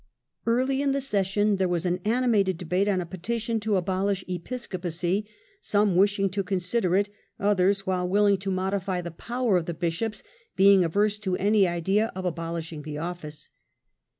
[0.47, 4.25] Early in the session there had been an animated debate on a petition to abolish
[4.27, 5.27] Episcopacy,
[5.59, 10.23] some wishing to consider it, others, while willing to modify the power of the bishops,
[10.55, 13.51] being averse to any idea of abolishing the office.